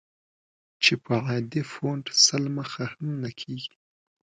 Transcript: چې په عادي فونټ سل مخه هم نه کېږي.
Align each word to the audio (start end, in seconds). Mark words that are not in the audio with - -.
چې 0.83 0.93
په 1.03 1.13
عادي 1.27 1.61
فونټ 1.71 2.05
سل 2.25 2.43
مخه 2.57 2.83
هم 2.93 3.07
نه 3.23 3.29
کېږي. 3.39 3.73